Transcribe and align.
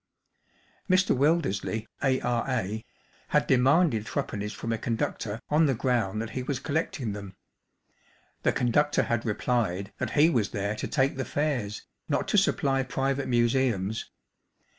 Mr. 0.89 1.15
Wildersley, 1.15 1.85
A.R.A., 2.01 2.83
had 3.27 3.45
demanded 3.45 4.07
three 4.07 4.23
pennies 4.23 4.51
from 4.51 4.73
a 4.73 4.77
conductor 4.79 5.39
on 5.49 5.67
the 5.67 5.75
ground 5.75 6.19
that 6.23 6.31
he 6.31 6.41
was 6.41 6.59
collecting 6.59 7.13
them. 7.13 7.35
The 8.41 8.51
conductor 8.51 9.03
had 9.03 9.27
replied 9.27 9.93
that 9.99 10.13
he 10.17 10.27
was 10.31 10.49
there 10.49 10.73
to 10.77 10.87
take 10.87 11.17
the 11.17 11.23
fares', 11.25 11.85
not 12.09 12.27
to 12.29 12.37
supply 12.39 12.81
private 12.81 13.27
museums. 13.27 14.09